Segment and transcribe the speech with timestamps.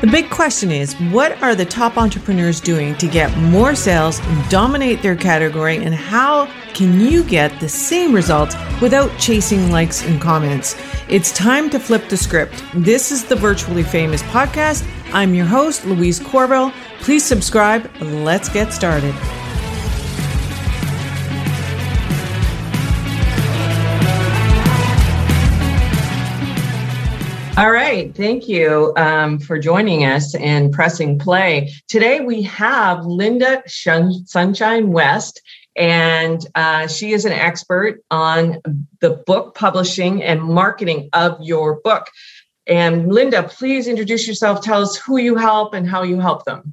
[0.00, 5.02] The big question is what are the top entrepreneurs doing to get more sales, dominate
[5.02, 10.74] their category, and how can you get the same results without chasing likes and comments?
[11.10, 12.64] It's time to flip the script.
[12.74, 14.88] This is the Virtually Famous podcast.
[15.12, 16.72] I'm your host, Louise Courville.
[17.00, 17.90] Please subscribe.
[18.00, 19.14] Let's get started.
[27.60, 28.16] All right.
[28.16, 31.74] Thank you um, for joining us and pressing play.
[31.88, 35.42] Today we have Lynda Shun- Sunshine West,
[35.76, 38.62] and uh, she is an expert on
[39.00, 42.06] the book publishing and marketing of your book.
[42.66, 44.62] And Lynda, please introduce yourself.
[44.62, 46.72] Tell us who you help and how you help them.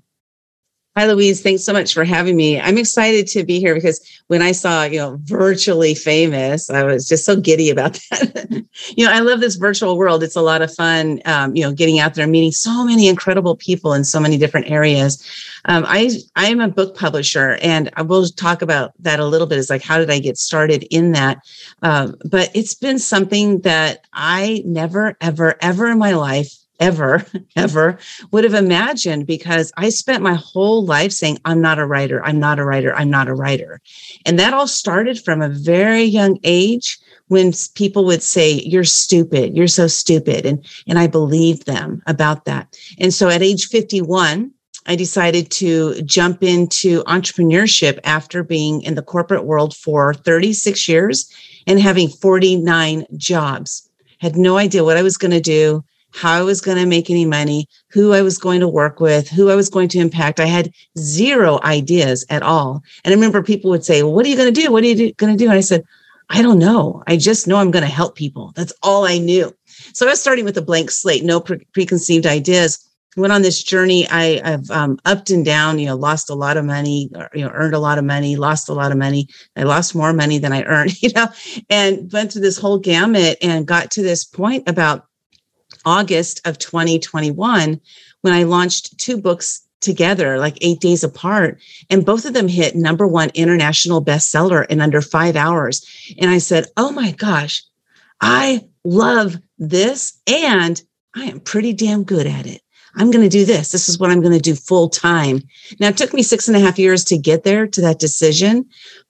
[0.97, 1.43] Hi, Louise.
[1.43, 2.59] Thanks so much for having me.
[2.59, 7.07] I'm excited to be here because when I saw, you know, virtually famous, I was
[7.07, 8.65] just so giddy about that.
[8.95, 10.23] you know, I love this virtual world.
[10.23, 13.55] It's a lot of fun, um, you know, getting out there, meeting so many incredible
[13.55, 15.23] people in so many different areas.
[15.65, 19.45] Um, I I am a book publisher, and I will talk about that a little
[19.45, 19.59] bit.
[19.59, 21.37] Is like, how did I get started in that?
[21.83, 27.25] Um, but it's been something that I never, ever, ever in my life ever,
[27.55, 27.97] ever
[28.31, 32.39] would have imagined because I spent my whole life saying, I'm not a writer, I'm
[32.39, 33.81] not a writer, I'm not a writer.
[34.25, 39.55] And that all started from a very young age when people would say, You're stupid,
[39.55, 40.45] you're so stupid.
[40.45, 42.77] And, and I believed them about that.
[42.99, 44.51] And so at age 51,
[44.87, 51.29] I decided to jump into entrepreneurship after being in the corporate world for 36 years
[51.67, 53.89] and having 49 jobs.
[54.19, 57.09] Had no idea what I was going to do how I was going to make
[57.09, 60.39] any money, who I was going to work with, who I was going to impact.
[60.39, 62.81] I had zero ideas at all.
[63.03, 64.71] And I remember people would say, well, What are you going to do?
[64.71, 65.49] What are you going to do?
[65.49, 65.83] And I said,
[66.29, 67.03] I don't know.
[67.07, 68.51] I just know I'm going to help people.
[68.55, 69.53] That's all I knew.
[69.93, 72.83] So I was starting with a blank slate, no pre- preconceived ideas.
[73.15, 74.07] Went on this journey.
[74.09, 75.79] I, have um, upped and down.
[75.79, 77.09] You know, lost a lot of money.
[77.33, 78.35] You know, earned a lot of money.
[78.35, 79.27] Lost a lot of money.
[79.55, 80.95] I lost more money than I earned.
[81.01, 81.27] You know,
[81.69, 85.07] and went through this whole gamut and got to this point about
[85.87, 87.79] August of 2021
[88.19, 91.61] when I launched two books together, like eight days apart.
[91.89, 95.85] And both of them hit number one international bestseller in under five hours.
[96.19, 97.63] And I said, Oh my gosh,
[98.19, 100.19] I love this.
[100.27, 100.81] And
[101.15, 102.61] I am pretty damn good at it.
[102.95, 103.71] I'm going to do this.
[103.71, 105.41] This is what I'm going to do full time.
[105.79, 108.65] Now, it took me six and a half years to get there to that decision,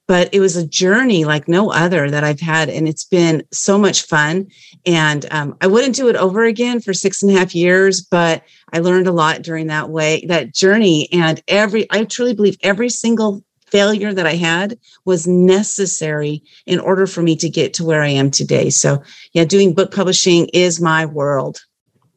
[0.07, 2.69] but it was a journey like no other that I've had.
[2.69, 4.47] And it's been so much fun.
[4.85, 8.43] And um, I wouldn't do it over again for six and a half years, but
[8.73, 11.09] I learned a lot during that way, that journey.
[11.11, 17.05] And every, I truly believe every single failure that I had was necessary in order
[17.05, 18.69] for me to get to where I am today.
[18.69, 19.03] So,
[19.33, 21.59] yeah, doing book publishing is my world.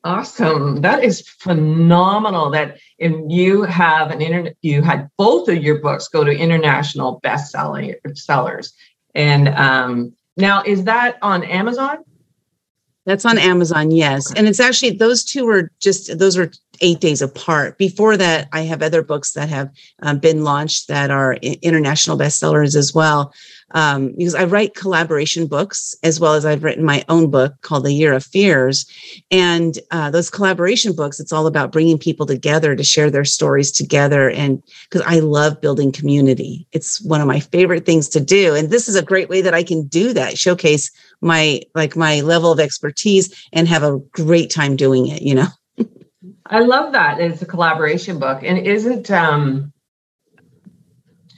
[0.03, 0.81] Awesome.
[0.81, 6.07] That is phenomenal that if you have an internet, you had both of your books
[6.07, 8.75] go to international best selling sellers.
[9.15, 12.05] And um, now is that on Amazon?
[13.07, 14.31] That's on Amazon, yes.
[14.35, 16.53] And it's actually those two were just those were
[16.83, 17.79] eight days apart.
[17.79, 19.71] Before that, I have other books that have
[20.03, 23.33] um, been launched that are international bestsellers as well
[23.73, 27.85] um, because I write collaboration books as well as I've written my own book called
[27.85, 28.87] The Year of Fears.
[29.31, 33.71] And uh, those collaboration books, it's all about bringing people together to share their stories
[33.71, 34.31] together.
[34.31, 38.55] And because I love building community, it's one of my favorite things to do.
[38.55, 42.21] And this is a great way that I can do that, showcase my like my
[42.21, 45.49] level of expertise and have a great time doing it, you know.
[46.47, 47.21] I love that.
[47.21, 48.43] It's a collaboration book.
[48.43, 49.73] And isn't um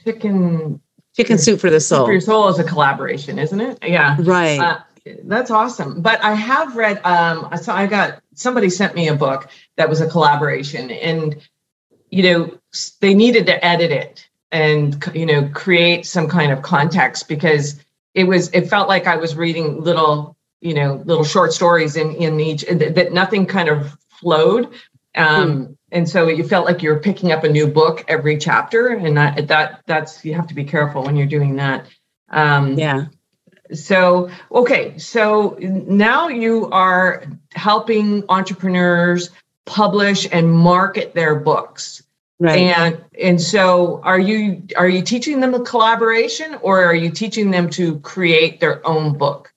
[0.03, 0.81] chicken
[1.15, 2.05] Chicken Soup for the Soul.
[2.05, 3.77] For Your Soul is a collaboration, isn't it?
[3.83, 4.17] Yeah.
[4.19, 4.59] Right.
[4.59, 4.79] Uh,
[5.25, 6.01] that's awesome.
[6.01, 10.01] But I have read, um, so I got somebody sent me a book that was
[10.01, 11.35] a collaboration, and
[12.09, 12.57] you know,
[13.01, 18.23] they needed to edit it and you know create some kind of context because it
[18.23, 22.39] was it felt like I was reading little you know little short stories in in
[22.39, 24.73] each that nothing kind of flowed.
[25.15, 28.87] Um, mm and so you felt like you're picking up a new book every chapter
[28.87, 31.85] and that, that that's you have to be careful when you're doing that.
[32.29, 33.05] Um, yeah.
[33.71, 37.23] so okay so now you are
[37.53, 39.29] helping entrepreneurs
[39.65, 42.01] publish and market their books.
[42.39, 42.59] Right.
[42.59, 47.51] And and so are you are you teaching them a collaboration or are you teaching
[47.51, 49.52] them to create their own book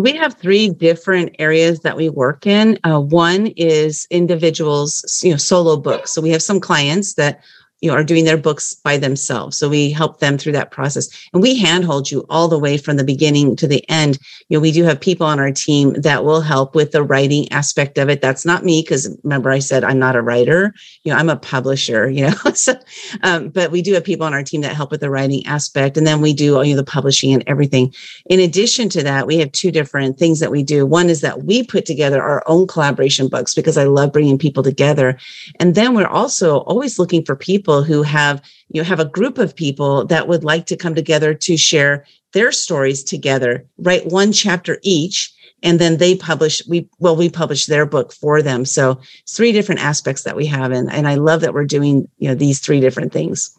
[0.00, 2.78] we have three different areas that we work in.
[2.84, 6.12] Uh, one is individuals, you know, solo books.
[6.12, 7.42] So we have some clients that
[7.80, 9.56] you know are doing their books by themselves.
[9.56, 11.08] So we help them through that process.
[11.32, 14.18] And we handhold you all the way from the beginning to the end.
[14.48, 17.50] You know we do have people on our team that will help with the writing
[17.52, 18.20] aspect of it.
[18.22, 20.74] That's not me because remember i said i'm not a writer.
[21.04, 22.74] You know i'm a publisher you know so,
[23.22, 25.96] um, but we do have people on our team that help with the writing aspect.
[25.96, 27.94] And then we do you know the publishing and everything.
[28.30, 30.86] In addition to that we have two different things that we do.
[30.86, 34.62] One is that we put together our own collaboration books because i love bringing people
[34.62, 35.18] together.
[35.60, 39.04] And then we're also always looking for people people who have you know have a
[39.04, 44.06] group of people that would like to come together to share their stories together write
[44.06, 45.34] one chapter each
[45.64, 48.64] and then they publish we well we publish their book for them.
[48.64, 52.28] So three different aspects that we have and, and i love that we're doing you
[52.28, 53.50] know these three different things.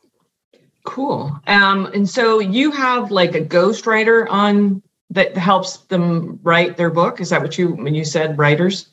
[0.85, 1.37] Cool.
[1.47, 7.19] Um and so you have like a ghostwriter on that helps them write their book?
[7.19, 8.87] Is that what you when you said writers?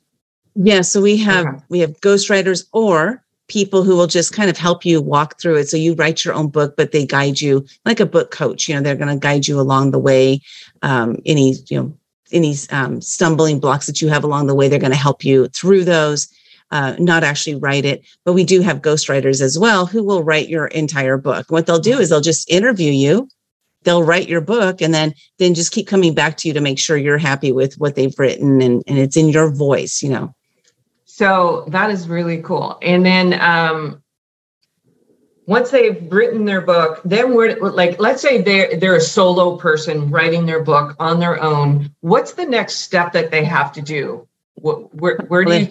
[0.57, 1.65] Yeah so we have okay.
[1.69, 5.69] we have ghostwriters or people who will just kind of help you walk through it.
[5.69, 8.69] So you write your own book, but they guide you like a book coach.
[8.69, 10.41] You know, they're going to guide you along the way.
[10.83, 11.99] Um, any you know
[12.33, 15.49] any um, stumbling blocks that you have along the way, they're going to help you
[15.49, 16.29] through those.
[16.71, 20.49] Uh, not actually write it, but we do have ghostwriters as well who will write
[20.49, 21.47] your entire book.
[21.51, 23.29] What they'll do is they'll just interview you
[23.85, 26.79] they'll write your book and then then just keep coming back to you to make
[26.79, 30.35] sure you're happy with what they've written and, and it's in your voice you know
[31.17, 32.77] so that is really cool.
[32.83, 34.03] And then um,
[35.47, 40.11] once they've written their book, then we're like, let's say they're they're a solo person
[40.11, 41.95] writing their book on their own.
[42.01, 44.27] What's the next step that they have to do?
[44.55, 45.69] What, where where do you?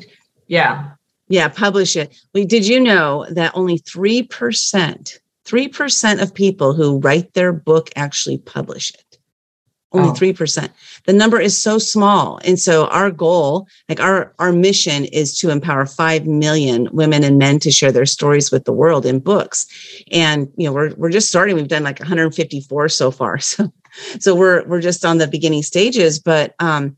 [0.47, 0.91] Yeah.
[1.27, 2.15] Yeah, publish it.
[2.33, 7.51] We did you know that only three percent, three percent of people who write their
[7.51, 9.02] book actually publish it
[9.93, 10.13] only oh.
[10.13, 10.69] 3%.
[11.05, 12.39] The number is so small.
[12.43, 17.37] And so our goal, like our, our mission is to empower 5 million women and
[17.37, 19.67] men to share their stories with the world in books.
[20.11, 21.55] And, you know, we're, we're just starting.
[21.55, 23.39] We've done like 154 so far.
[23.53, 23.71] So,
[24.19, 26.97] so we're, we're just on the beginning stages, but, um,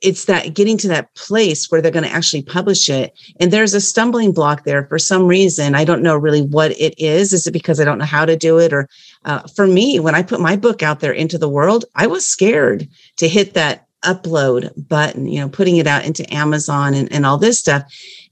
[0.00, 3.74] it's that getting to that place where they're going to actually publish it and there's
[3.74, 7.46] a stumbling block there for some reason i don't know really what it is is
[7.46, 8.88] it because i don't know how to do it or
[9.24, 12.26] uh, for me when i put my book out there into the world i was
[12.26, 17.24] scared to hit that upload button you know putting it out into amazon and, and
[17.24, 17.82] all this stuff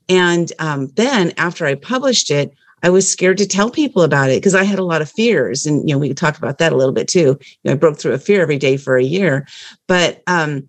[0.09, 2.53] and um, then after i published it
[2.83, 5.67] I was scared to tell people about it because I had a lot of fears.
[5.67, 7.39] And, you know, we could talk about that a little bit too.
[7.41, 9.47] You know, I broke through a fear every day for a year.
[9.87, 10.67] But um,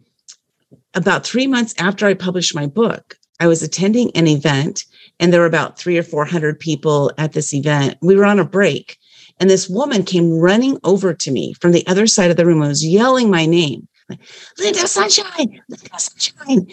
[0.94, 4.86] about three months after I published my book, I was attending an event
[5.20, 7.98] and there were about three or 400 people at this event.
[8.02, 8.98] We were on a break
[9.42, 12.62] and this woman came running over to me from the other side of the room
[12.62, 13.88] and was yelling my name.
[14.08, 14.22] Like,
[14.58, 16.68] Lynda Sunshine, Lynda Sunshine.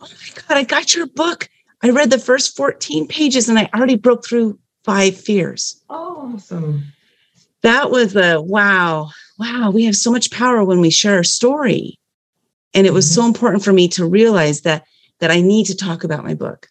[0.00, 1.48] Oh my God, I got your book.
[1.82, 5.82] I read the first 14 pages and I already broke through five fears.
[5.88, 6.84] Awesome.
[7.62, 9.10] That was a wow.
[9.38, 9.70] Wow.
[9.70, 11.98] We have so much power when we share our story
[12.74, 13.22] and it was mm-hmm.
[13.22, 14.84] so important for me to realize that
[15.20, 16.68] that i need to talk about my book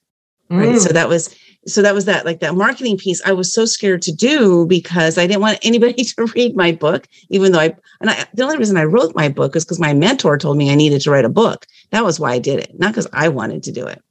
[0.49, 0.79] right mm.
[0.79, 1.35] so that was
[1.67, 5.17] so that was that like that marketing piece i was so scared to do because
[5.17, 8.57] i didn't want anybody to read my book even though i and I, the only
[8.57, 11.25] reason i wrote my book is because my mentor told me i needed to write
[11.25, 14.01] a book that was why i did it not because i wanted to do it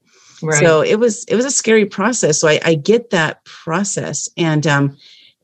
[0.42, 0.60] right.
[0.60, 4.66] so it was it was a scary process so I, I get that process and
[4.66, 4.96] um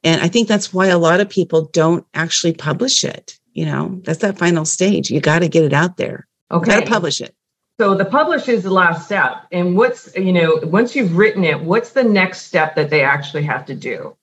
[0.05, 4.01] and i think that's why a lot of people don't actually publish it you know
[4.05, 6.71] that's that final stage you got to get it out there Okay.
[6.71, 7.35] Got to publish it.
[7.81, 9.47] So the publish is the last step.
[9.51, 13.43] And what's, you know, once you've written it, what's the next step that they actually
[13.45, 14.17] have to do?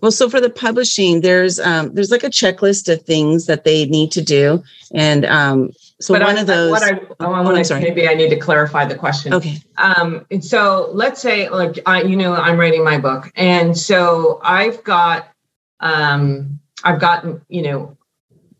[0.00, 3.84] Well, so for the publishing, there's um, there's like a checklist of things that they
[3.84, 4.62] need to do,
[4.94, 6.70] and um, so but one I, of those.
[6.70, 9.34] What I, oh, I want to maybe I need to clarify the question.
[9.34, 9.58] Okay.
[9.76, 14.40] Um, and so let's say, like, I, you know, I'm writing my book, and so
[14.42, 15.28] I've got,
[15.80, 17.98] um, I've gotten, you know,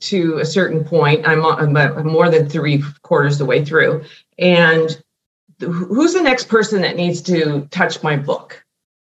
[0.00, 1.26] to a certain point.
[1.26, 4.04] I'm, I'm more than three quarters the way through.
[4.38, 5.02] And
[5.60, 8.64] who's the next person that needs to touch my book?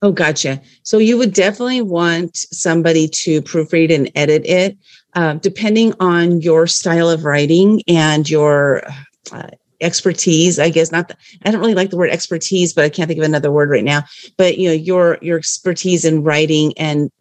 [0.01, 0.61] Oh, gotcha.
[0.83, 4.77] So you would definitely want somebody to proofread and edit it,
[5.15, 8.83] uh, depending on your style of writing and your
[9.31, 9.47] uh,
[9.81, 10.59] expertise.
[10.59, 11.07] I guess not.
[11.07, 13.71] The, I don't really like the word expertise, but I can't think of another word
[13.71, 14.03] right now.
[14.37, 17.11] But you know, your your expertise in writing and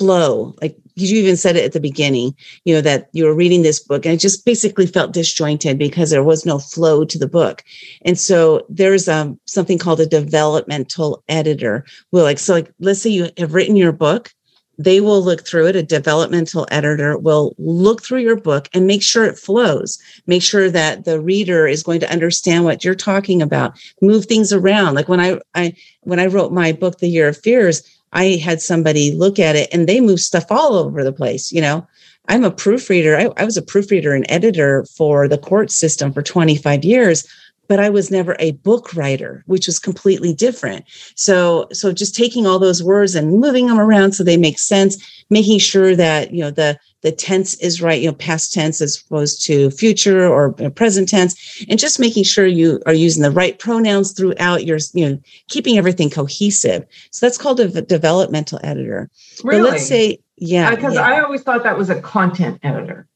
[0.00, 3.60] flow, like you even said it at the beginning, you know, that you were reading
[3.60, 7.28] this book and it just basically felt disjointed because there was no flow to the
[7.28, 7.62] book.
[8.06, 11.84] And so there's um, something called a developmental editor.
[12.12, 14.32] Will like, so like, let's say you have written your book,
[14.78, 15.76] they will look through it.
[15.76, 20.70] A developmental editor will look through your book and make sure it flows, make sure
[20.70, 24.94] that the reader is going to understand what you're talking about, move things around.
[24.94, 28.60] Like when I, I, when I wrote my book, The Year of Fears, I had
[28.60, 31.86] somebody look at it and they move stuff all over the place, you know.
[32.28, 33.16] I'm a proofreader.
[33.16, 37.26] I, I was a proofreader and editor for the court system for 25 years
[37.70, 40.84] but I was never a book writer, which was completely different.
[41.14, 44.96] So, so just taking all those words and moving them around so they make sense,
[45.30, 49.02] making sure that you know the the tense is right, you know, past tense as
[49.02, 53.58] opposed to future or present tense, and just making sure you are using the right
[53.58, 56.84] pronouns throughout your, you know, keeping everything cohesive.
[57.10, 59.10] So that's called a developmental editor.
[59.42, 59.62] Really?
[59.62, 61.02] But let's say, yeah, because yeah.
[61.02, 63.06] I always thought that was a content editor.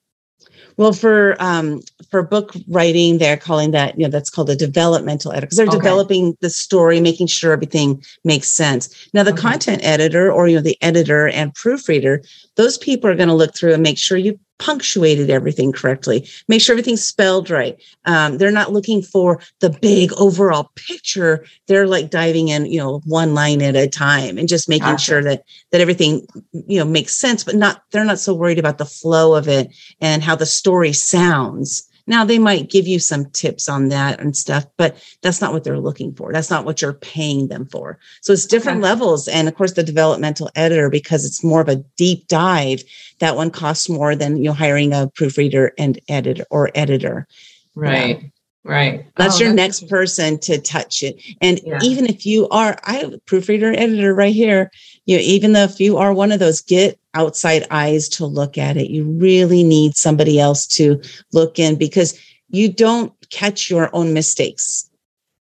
[0.76, 5.32] Well, for um, for book writing, they're calling that you know that's called a developmental
[5.32, 5.76] editor because they're okay.
[5.76, 9.08] developing the story, making sure everything makes sense.
[9.14, 9.42] Now, the okay.
[9.42, 12.22] content editor or you know the editor and proofreader,
[12.56, 16.60] those people are going to look through and make sure you punctuated everything correctly, make
[16.60, 17.76] sure everything's spelled right.
[18.04, 21.44] Um, they're not looking for the big overall picture.
[21.66, 25.04] They're like diving in, you know, one line at a time and just making gotcha.
[25.04, 26.26] sure that that everything,
[26.66, 27.44] you know, makes sense.
[27.44, 30.92] But not they're not so worried about the flow of it and how the story
[30.92, 31.88] sounds.
[32.06, 35.64] Now they might give you some tips on that and stuff, but that's not what
[35.64, 36.32] they're looking for.
[36.32, 37.98] That's not what you're paying them for.
[38.20, 38.88] So it's different okay.
[38.88, 39.26] levels.
[39.26, 42.82] And of course, the developmental editor, because it's more of a deep dive,
[43.20, 47.26] that one costs more than you know hiring a proofreader and editor or editor.
[47.74, 48.30] Right.
[48.64, 49.04] Right.
[49.16, 51.22] That's oh, your that's next person to touch it.
[51.42, 51.78] And yeah.
[51.82, 54.70] even if you are, I have a proofreader editor right here.
[55.04, 58.58] You know, even though if you are one of those, get outside eyes to look
[58.58, 58.90] at it.
[58.90, 61.00] You really need somebody else to
[61.32, 62.18] look in because
[62.48, 64.90] you don't catch your own mistakes.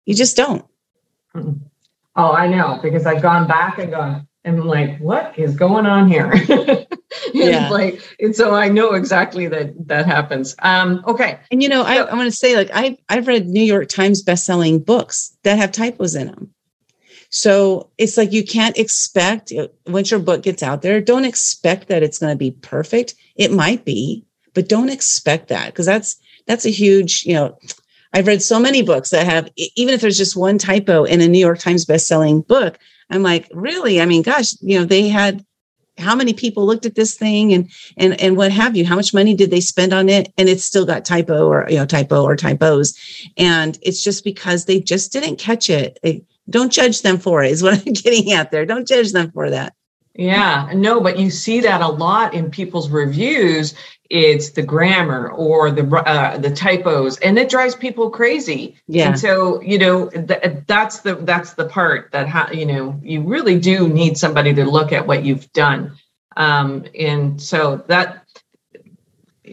[0.05, 0.65] You just don't.
[2.15, 5.85] Oh, I know because I've gone back and gone, and I'm like, what is going
[5.85, 6.33] on here?
[7.33, 7.69] yeah.
[7.69, 10.55] like, and so I know exactly that that happens.
[10.59, 11.39] Um, okay.
[11.51, 13.89] And you know, so, I, I want to say, like, I I've read New York
[13.89, 16.53] Times best-selling books that have typos in them.
[17.29, 21.87] So it's like you can't expect uh, once your book gets out there, don't expect
[21.89, 23.15] that it's going to be perfect.
[23.35, 27.57] It might be, but don't expect that because that's that's a huge, you know,
[28.13, 31.27] I've read so many books that have even if there's just one typo in a
[31.27, 32.79] New York Times best-selling book,
[33.09, 34.01] I'm like, really?
[34.01, 35.45] I mean, gosh, you know, they had
[35.97, 39.13] how many people looked at this thing and and and what have you how much
[39.13, 42.23] money did they spend on it and it's still got typo or you know typo
[42.23, 42.95] or typos
[43.35, 47.51] and it's just because they just didn't catch it, it don't judge them for it
[47.51, 48.65] is what i'm getting at there.
[48.65, 49.73] Don't judge them for that.
[50.15, 53.75] Yeah no but you see that a lot in people's reviews.
[54.09, 58.77] It's the grammar or the uh, the typos and it drives people crazy.
[58.87, 59.09] Yeah.
[59.09, 63.21] And so you know th- that's the that's the part that ha- you know you
[63.21, 65.97] really do need somebody to look at what you've done.
[66.37, 68.23] Um and so that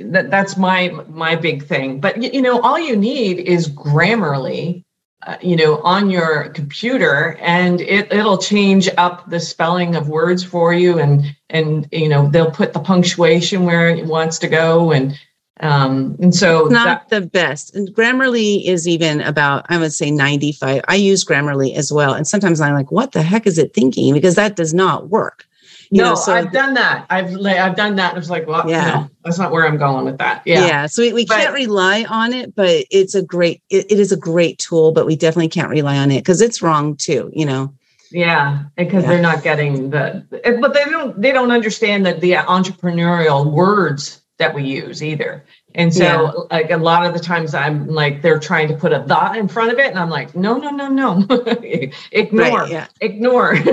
[0.02, 2.00] that that's my my big thing.
[2.00, 4.83] But you know all you need is grammarly
[5.26, 10.44] uh, you know on your computer and it, it'll change up the spelling of words
[10.44, 14.92] for you and and you know they'll put the punctuation where it wants to go
[14.92, 15.18] and
[15.60, 17.74] um and so it's not that, the best.
[17.74, 22.26] And grammarly is even about i would say 95 i use grammarly as well and
[22.26, 24.12] sometimes i'm like what the heck is it thinking?
[24.12, 25.46] Because that does not work
[25.90, 27.06] you no, know, so I've done that.
[27.10, 28.16] I've like, I've done that.
[28.16, 30.42] It's like, well, yeah, no, that's not where I'm going with that.
[30.44, 30.86] Yeah, yeah.
[30.86, 33.62] So we, we but, can't rely on it, but it's a great.
[33.70, 36.62] It, it is a great tool, but we definitely can't rely on it because it's
[36.62, 37.30] wrong too.
[37.32, 37.74] You know.
[38.10, 39.10] Yeah, because yeah.
[39.10, 44.22] they're not getting the, eh, but they don't they don't understand that the entrepreneurial words
[44.38, 45.44] that we use either.
[45.76, 46.56] And so, yeah.
[46.56, 49.48] like a lot of the times, I'm like they're trying to put a thought in
[49.48, 51.26] front of it, and I'm like, no, no, no, no,
[52.12, 52.86] ignore, right, yeah.
[53.00, 53.56] ignore.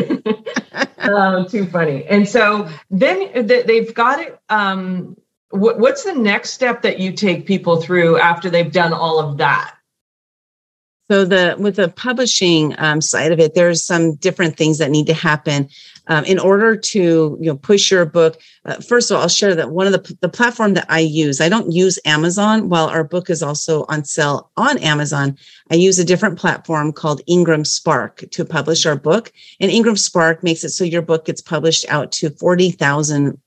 [0.99, 2.05] um, too funny.
[2.05, 4.39] And so then they've got it.
[4.49, 5.15] Um,
[5.51, 9.75] what's the next step that you take people through after they've done all of that?
[11.09, 15.07] So the with the publishing um, side of it, there's some different things that need
[15.07, 15.69] to happen
[16.07, 18.39] um, in order to you know push your book.
[18.65, 21.41] Uh, first of all, I'll share that one of the the platform that I use.
[21.41, 22.69] I don't use Amazon.
[22.69, 25.37] While our book is also on sale on Amazon,
[25.71, 29.31] I use a different platform called Ingram Spark to publish our book.
[29.59, 33.39] And Ingram Spark makes it so your book gets published out to forty thousand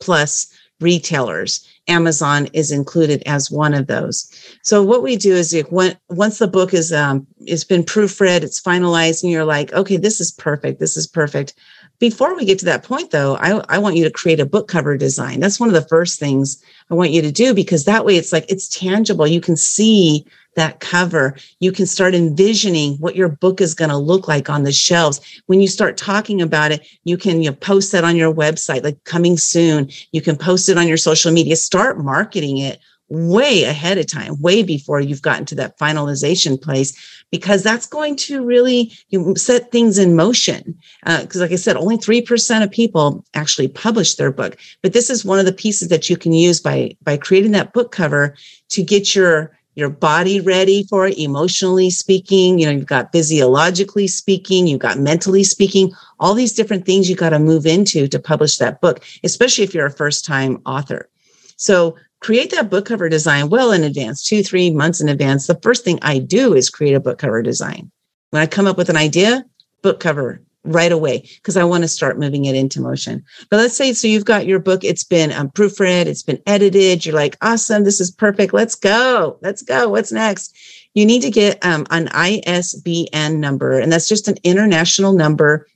[0.00, 1.66] plus retailers.
[1.88, 4.30] Amazon is included as one of those.
[4.62, 8.60] So what we do is when, once the book is um, it's been proofread, it's
[8.60, 10.78] finalized, and you're like, okay, this is perfect.
[10.78, 11.54] This is perfect.
[12.02, 14.66] Before we get to that point, though, I, I want you to create a book
[14.66, 15.38] cover design.
[15.38, 18.32] That's one of the first things I want you to do because that way it's
[18.32, 19.24] like it's tangible.
[19.24, 23.96] You can see that cover, you can start envisioning what your book is going to
[23.96, 25.20] look like on the shelves.
[25.46, 28.82] When you start talking about it, you can you know, post that on your website,
[28.82, 29.88] like coming soon.
[30.10, 32.80] You can post it on your social media, start marketing it
[33.12, 37.21] way ahead of time, way before you've gotten to that finalization place.
[37.32, 38.92] Because that's going to really
[39.34, 40.78] set things in motion.
[41.04, 44.58] Because, uh, like I said, only 3% of people actually publish their book.
[44.82, 47.72] But this is one of the pieces that you can use by, by creating that
[47.72, 48.36] book cover
[48.68, 54.06] to get your your body ready for it emotionally speaking you know you've got physiologically
[54.06, 58.18] speaking you've got mentally speaking all these different things you got to move into to
[58.18, 61.08] publish that book especially if you're a first time author
[61.56, 65.46] so create that book cover design well in advance, two, three months in advance.
[65.46, 67.90] The first thing I do is create a book cover design.
[68.30, 69.44] When I come up with an idea,
[69.82, 73.24] book cover right away because I want to start moving it into motion.
[73.50, 77.04] But let's say so you've got your book, it's been um, proofread, it's been edited.
[77.04, 78.54] You're like, awesome, this is perfect.
[78.54, 79.38] Let's go.
[79.42, 79.88] Let's go.
[79.88, 80.56] What's next?
[80.94, 85.66] You need to get um, an ISBN number, and that's just an international number.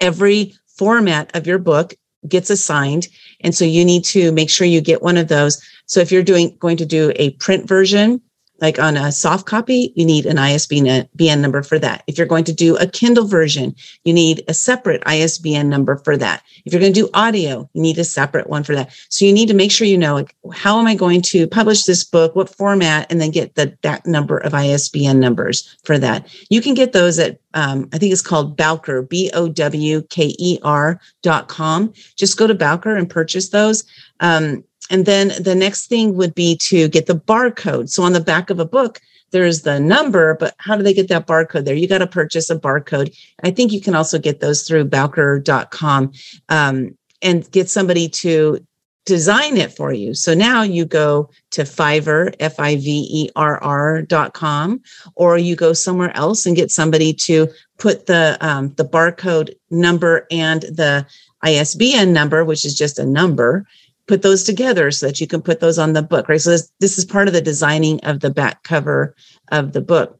[0.00, 1.94] Every format of your book
[2.28, 3.08] gets assigned.
[3.40, 5.62] And so you need to make sure you get one of those.
[5.86, 8.20] So if you're doing going to do a print version,
[8.60, 11.08] like on a soft copy, you need an ISBN
[11.40, 12.04] number for that.
[12.06, 16.16] If you're going to do a Kindle version, you need a separate ISBN number for
[16.16, 16.42] that.
[16.64, 18.94] If you're going to do audio, you need a separate one for that.
[19.08, 21.82] So you need to make sure you know like, how am I going to publish
[21.82, 26.28] this book, what format, and then get the that number of ISBN numbers for that.
[26.48, 30.34] You can get those at um, I think it's called Bowker, B O W K
[30.38, 31.92] E R dot com.
[32.16, 33.84] Just go to Bowker and purchase those.
[34.20, 37.90] Um, and then the next thing would be to get the barcode.
[37.90, 39.00] So on the back of a book,
[39.30, 41.74] there's the number, but how do they get that barcode there?
[41.74, 43.16] You got to purchase a barcode.
[43.42, 46.12] I think you can also get those through bowker.com
[46.50, 48.64] um, and get somebody to
[49.06, 50.14] design it for you.
[50.14, 54.80] So now you go to Fiverr, F I V E R R dot com,
[55.14, 57.48] or you go somewhere else and get somebody to
[57.78, 61.06] put the um, the barcode number and the
[61.42, 63.66] ISBN number, which is just a number,
[64.06, 66.40] put those together so that you can put those on the book, right?
[66.40, 69.14] So this, this is part of the designing of the back cover
[69.50, 70.18] of the book.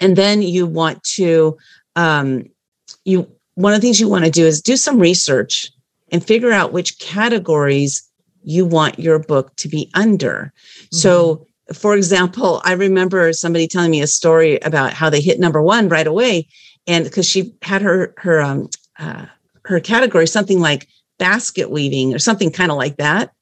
[0.00, 1.56] And then you want to,
[1.96, 2.44] um,
[3.04, 5.70] you, one of the things you want to do is do some research
[6.10, 8.08] and figure out which categories
[8.42, 10.52] you want your book to be under.
[10.76, 10.96] Mm-hmm.
[10.96, 15.60] So, for example, I remember somebody telling me a story about how they hit number
[15.60, 16.48] one right away,
[16.86, 19.26] and because she had her her um, uh,
[19.64, 23.32] her category something like basket weaving or something kind of like that.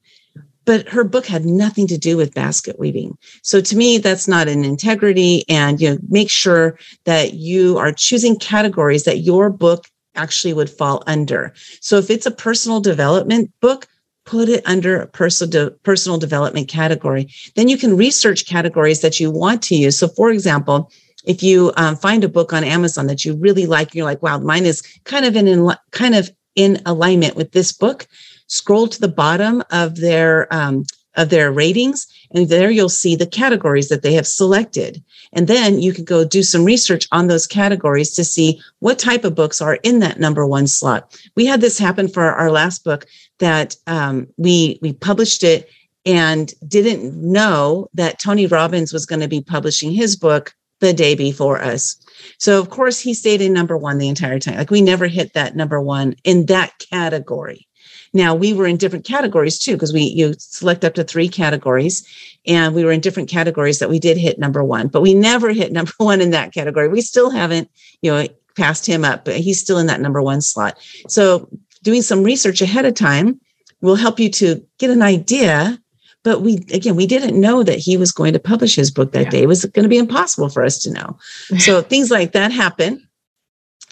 [0.65, 3.17] But her book had nothing to do with basket weaving.
[3.43, 5.45] So to me, that's not an integrity.
[5.49, 9.85] And you know, make sure that you are choosing categories that your book
[10.17, 11.55] actually would fall under.
[11.81, 13.87] So if it's a personal development book,
[14.25, 17.29] put it under a personal, de- personal development category.
[17.55, 19.99] Then you can research categories that you want to use.
[19.99, 20.91] So for example,
[21.25, 24.39] if you um, find a book on Amazon that you really like, you're like, wow,
[24.39, 28.07] mine is kind of in kind of in alignment with this book,
[28.49, 33.27] scroll to the bottom of their um, of their ratings, and there you'll see the
[33.27, 35.03] categories that they have selected.
[35.33, 39.25] And then you can go do some research on those categories to see what type
[39.25, 41.19] of books are in that number one slot.
[41.35, 43.07] We had this happen for our last book
[43.39, 45.71] that um, we we published it
[46.05, 51.15] and didn't know that Tony Robbins was going to be publishing his book the day
[51.15, 51.97] before us.
[52.39, 54.57] So of course he stayed in number one the entire time.
[54.57, 57.67] Like we never hit that number one in that category.
[58.13, 62.07] Now we were in different categories too, because we you select up to three categories,
[62.47, 65.53] and we were in different categories that we did hit number one, but we never
[65.53, 66.89] hit number one in that category.
[66.89, 67.71] We still haven't,
[68.03, 70.79] you know, passed him up, but he's still in that number one slot.
[71.09, 71.49] So
[71.83, 73.41] doing some research ahead of time
[73.83, 75.79] will help you to get an idea
[76.27, 79.27] but we again we didn't know that he was going to publish his book that
[79.27, 79.31] yeah.
[79.31, 79.43] day.
[79.45, 81.17] It was going to be impossible for us to know.
[81.57, 83.01] So things like that happen.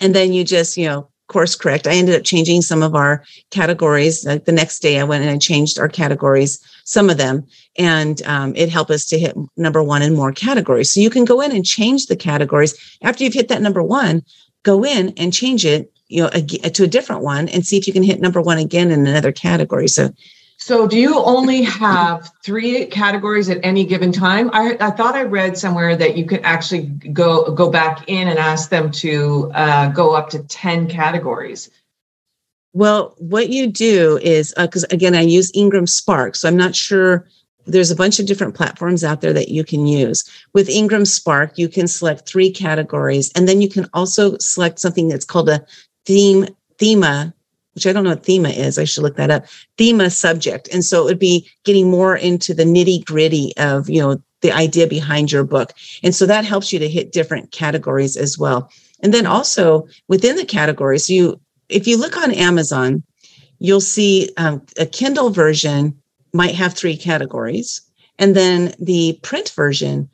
[0.00, 1.86] And then you just you know course correct.
[1.86, 4.26] I ended up changing some of our categories.
[4.26, 7.46] Like the next day i went and i changed our categories some of them
[7.78, 10.92] and um, it helped us to hit number one in more categories.
[10.92, 12.74] So you can go in and change the categories.
[13.02, 14.22] After you've hit that number one
[14.64, 17.92] go in and change it you know to a different one and see if you
[17.92, 19.86] can hit number one again in another category.
[19.86, 20.10] So
[20.56, 24.50] so, do you only have three categories at any given time?
[24.52, 28.38] I, I thought I read somewhere that you could actually go go back in and
[28.38, 31.70] ask them to uh, go up to ten categories.
[32.72, 36.74] Well, what you do is because uh, again, I use Ingram Spark, so I'm not
[36.74, 37.28] sure.
[37.66, 40.24] There's a bunch of different platforms out there that you can use.
[40.54, 45.08] With Ingram Spark, you can select three categories, and then you can also select something
[45.08, 45.64] that's called a
[46.06, 46.46] theme
[46.78, 47.33] thema
[47.74, 48.78] which I don't know what thema is.
[48.78, 49.44] I should look that up.
[49.78, 50.68] Thema subject.
[50.72, 54.52] And so it would be getting more into the nitty gritty of, you know, the
[54.52, 55.72] idea behind your book.
[56.02, 58.70] And so that helps you to hit different categories as well.
[59.00, 63.02] And then also within the categories, you, if you look on Amazon,
[63.58, 65.98] you'll see um, a Kindle version
[66.32, 67.80] might have three categories.
[68.18, 70.08] And then the print version,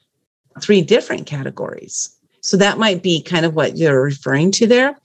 [0.60, 2.14] three different categories.
[2.40, 4.96] So that might be kind of what you're referring to there.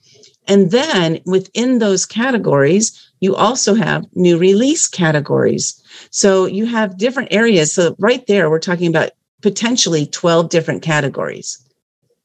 [0.48, 5.82] And then within those categories, you also have new release categories.
[6.10, 7.72] So you have different areas.
[7.72, 9.10] So right there, we're talking about
[9.42, 11.62] potentially 12 different categories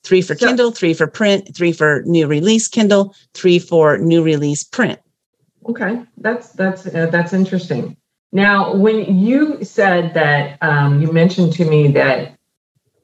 [0.04, 4.64] three for Kindle, three for print, three for new release Kindle, three for new release
[4.64, 5.00] print.
[5.68, 7.96] Okay, that's that's uh, that's interesting.
[8.32, 12.38] Now, when you said that um, you mentioned to me that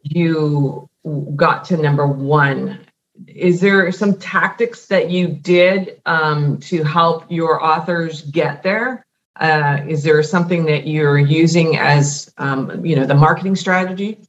[0.04, 0.90] you
[1.36, 2.80] got to number one,
[3.28, 9.06] is there some tactics that you did um, to help your authors get there?
[9.40, 14.20] Uh, is there something that you're using as um, you know the marketing strategy?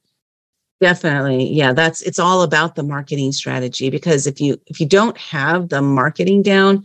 [0.80, 1.50] Definitely.
[1.52, 5.70] Yeah, that's it's all about the marketing strategy because if you if you don't have
[5.70, 6.84] the marketing down,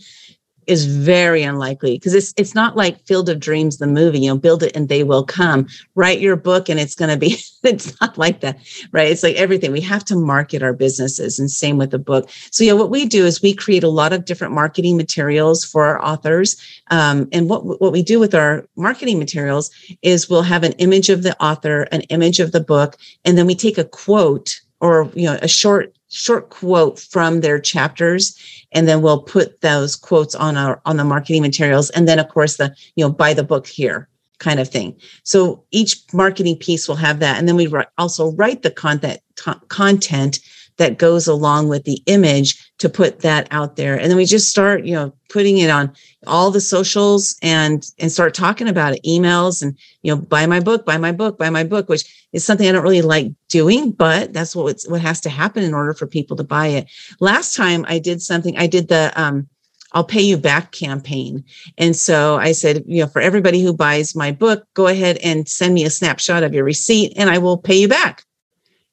[0.67, 4.37] is very unlikely because it's it's not like Field of Dreams the movie, you know,
[4.37, 5.67] build it and they will come.
[5.95, 8.59] Write your book and it's going to be it's not like that,
[8.91, 9.11] right?
[9.11, 9.71] It's like everything.
[9.71, 12.29] We have to market our businesses and same with the book.
[12.51, 15.85] So yeah, what we do is we create a lot of different marketing materials for
[15.85, 16.55] our authors.
[16.91, 19.71] Um, and what what we do with our marketing materials
[20.01, 23.45] is we'll have an image of the author, an image of the book, and then
[23.45, 28.37] we take a quote or you know a short short quote from their chapters
[28.71, 32.29] and then we'll put those quotes on our on the marketing materials and then of
[32.29, 34.07] course the you know buy the book here
[34.39, 34.99] kind of thing.
[35.23, 39.21] So each marketing piece will have that and then we also write the content
[39.69, 40.39] content
[40.77, 44.49] that goes along with the image to put that out there and then we just
[44.49, 45.91] start you know putting it on
[46.27, 50.59] all the socials and and start talking about it emails and you know buy my
[50.59, 53.91] book buy my book buy my book which is something i don't really like doing
[53.91, 57.55] but that's what what has to happen in order for people to buy it last
[57.55, 59.47] time i did something i did the um
[59.93, 61.43] I'll pay you back campaign.
[61.77, 65.47] And so I said, you know, for everybody who buys my book, go ahead and
[65.47, 68.23] send me a snapshot of your receipt and I will pay you back.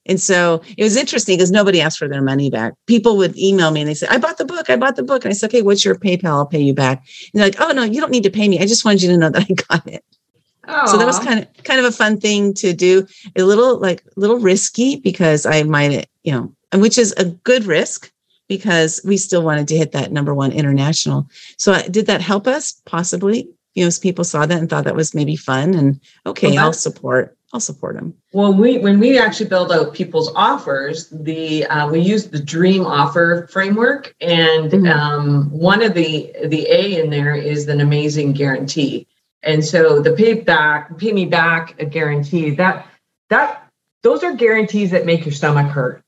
[0.06, 2.74] And so it was interesting because nobody asked for their money back.
[2.86, 4.70] People would email me and they said, I bought the book.
[4.70, 5.24] I bought the book.
[5.24, 6.30] And I said, okay, what's your PayPal?
[6.30, 7.06] I'll pay you back.
[7.32, 8.58] And they're like, oh, no, you don't need to pay me.
[8.58, 10.04] I just wanted you to know that I got it.
[10.66, 10.88] Aww.
[10.88, 13.06] So that was kind of kind of a fun thing to do.
[13.36, 17.24] A little like a little risky because I might, you know, and which is a
[17.24, 18.10] good risk
[18.46, 21.28] because we still wanted to hit that number one international.
[21.56, 22.80] So did that help us?
[22.84, 23.48] Possibly.
[23.74, 26.72] You know, people saw that and thought that was maybe fun and okay, well, I'll
[26.72, 27.36] support.
[27.52, 28.14] I'll support them.
[28.32, 32.86] Well, we when we actually build out people's offers, the uh, we use the Dream
[32.86, 34.86] Offer framework, and mm-hmm.
[34.86, 39.08] um, one of the the A in there is an amazing guarantee,
[39.42, 42.86] and so the pay back, pay me back a guarantee that
[43.30, 43.66] that
[44.04, 46.04] those are guarantees that make your stomach hurt,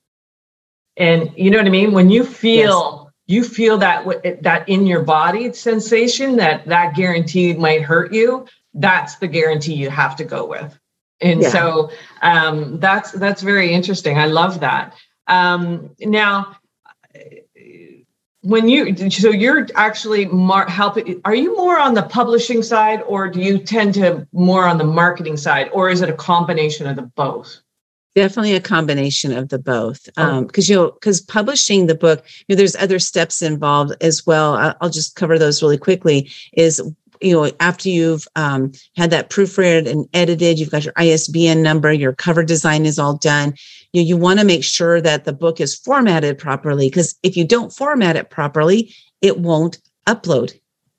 [0.97, 2.93] and you know what I mean when you feel.
[2.93, 3.09] Yes.
[3.27, 8.47] You feel that that in your body sensation that that guarantee might hurt you.
[8.75, 10.77] That's the guarantee you have to go with
[11.23, 11.49] and yeah.
[11.51, 11.91] so
[12.23, 14.19] um, that's that's very interesting.
[14.19, 14.95] I love that.
[15.29, 16.57] Um, now
[18.43, 23.29] when you so you're actually more helping are you more on the publishing side or
[23.29, 26.97] do you tend to more on the marketing side or is it a combination of
[26.97, 27.61] the both?
[28.15, 30.05] Definitely a combination of the both.
[30.05, 34.27] Because um, you know because publishing the book you know there's other steps involved as
[34.27, 34.75] well.
[34.81, 36.83] I'll just cover those really quickly is
[37.23, 41.93] you know, after you've um, had that proofread and edited, you've got your ISBN number,
[41.93, 43.55] your cover design is all done.
[43.93, 47.45] You, you want to make sure that the book is formatted properly because if you
[47.45, 50.59] don't format it properly, it won't upload.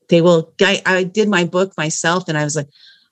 [0.09, 0.53] They will.
[0.61, 2.67] I, I did my book myself, and I was like,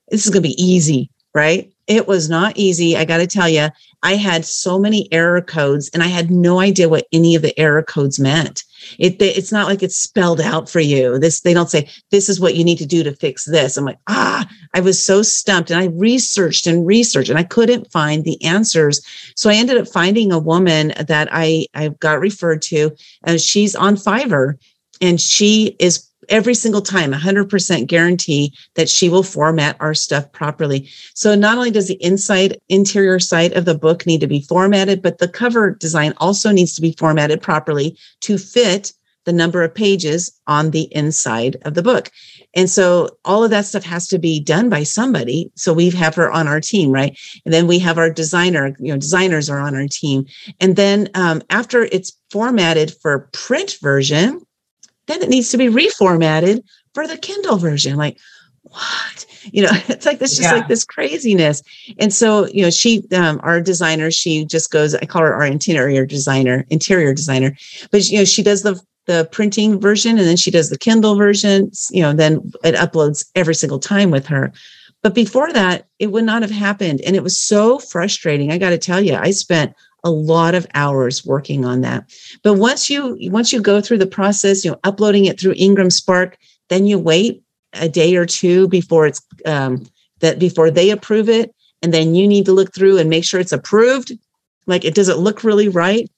[0.10, 2.96] "This is going to be easy, right?" It was not easy.
[2.96, 3.68] I got to tell you,
[4.02, 7.58] I had so many error codes, and I had no idea what any of the
[7.60, 8.64] error codes meant.
[8.98, 11.20] It, it's not like it's spelled out for you.
[11.20, 13.76] This they don't say this is what you need to do to fix this.
[13.76, 17.92] I'm like, ah, I was so stumped and I researched and researched and I couldn't
[17.92, 19.02] find the answers.
[19.36, 22.92] So I ended up finding a woman that I I got referred to.
[23.24, 24.56] and she's on Fiverr
[25.02, 30.90] and she is every single time 100% guarantee that she will format our stuff properly.
[31.14, 35.02] So not only does the inside interior side of the book need to be formatted
[35.02, 38.94] but the cover design also needs to be formatted properly to fit
[39.26, 42.12] the number of pages on the inside of the book.
[42.56, 45.52] And so all of that stuff has to be done by somebody.
[45.56, 47.18] So we have her on our team right?
[47.46, 50.26] And then we have our designer you know designers are on our team.
[50.60, 54.42] And then um, after it's formatted for print version
[55.08, 57.98] then it needs to be reformatted for the Kindle version.
[57.98, 58.18] Like,
[58.64, 59.26] what?
[59.44, 60.54] You know, it's like this, just yeah.
[60.54, 61.62] like this craziness.
[62.00, 65.46] And so, you know, she, um, our designer, she just goes, I call her our
[65.46, 67.56] interior designer, interior designer,
[67.92, 71.16] but you know, she does the the printing version and then she does the Kindle
[71.16, 74.54] version, you know, then it uploads every single time with her.
[75.02, 77.02] But before that, it would not have happened.
[77.02, 78.52] And it was so frustrating.
[78.52, 82.10] I got to tell you, I spent a lot of hours working on that.
[82.44, 85.90] But once you once you go through the process, you know, uploading it through Ingram
[85.90, 86.38] Spark,
[86.70, 89.86] then you wait a day or two before it's um,
[90.20, 93.40] that before they approve it, and then you need to look through and make sure
[93.40, 94.12] it's approved.
[94.68, 96.10] Like it does it look really right?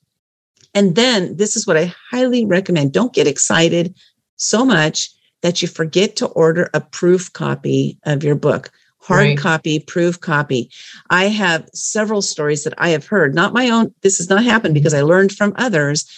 [0.73, 2.93] And then this is what I highly recommend.
[2.93, 3.95] Don't get excited
[4.37, 5.09] so much
[5.41, 8.71] that you forget to order a proof copy of your book
[9.03, 9.37] hard right.
[9.37, 10.69] copy, proof copy.
[11.09, 13.93] I have several stories that I have heard, not my own.
[14.01, 16.09] This has not happened because I learned from others,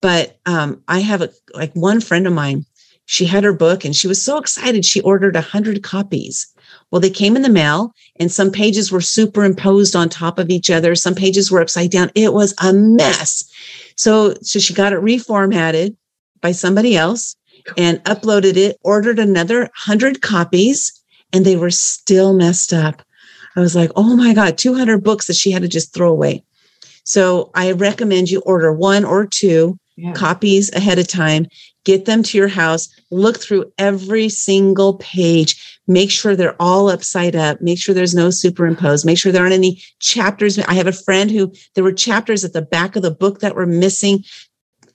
[0.00, 2.66] but um, I have a, like one friend of mine,
[3.06, 4.84] she had her book and she was so excited.
[4.84, 6.48] She ordered a hundred copies.
[6.90, 10.70] Well, they came in the mail and some pages were superimposed on top of each
[10.70, 10.94] other.
[10.94, 12.10] Some pages were upside down.
[12.14, 13.48] It was a mess.
[13.96, 15.96] So, so she got it reformatted
[16.40, 17.36] by somebody else
[17.76, 21.01] and uploaded it, ordered another hundred copies
[21.32, 23.02] and they were still messed up.
[23.56, 26.42] I was like, oh my God, 200 books that she had to just throw away.
[27.04, 30.12] So I recommend you order one or two yeah.
[30.12, 31.46] copies ahead of time,
[31.84, 37.36] get them to your house, look through every single page, make sure they're all upside
[37.36, 40.58] up, make sure there's no superimposed, make sure there aren't any chapters.
[40.58, 43.56] I have a friend who there were chapters at the back of the book that
[43.56, 44.24] were missing.